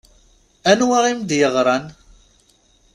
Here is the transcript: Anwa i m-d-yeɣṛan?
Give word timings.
Anwa 0.71 0.97
i 1.11 1.13
m-d-yeɣṛan? 1.19 1.85